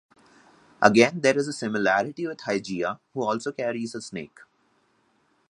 [0.81, 4.39] Again there is a similarity with Hygeia, who also carries a snake.